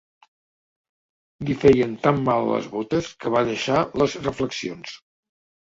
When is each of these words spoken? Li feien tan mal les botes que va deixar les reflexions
Li 1.49 1.57
feien 1.65 1.93
tan 2.07 2.23
mal 2.31 2.49
les 2.55 2.73
botes 2.75 3.13
que 3.21 3.37
va 3.37 3.47
deixar 3.53 3.87
les 4.03 4.21
reflexions 4.27 4.99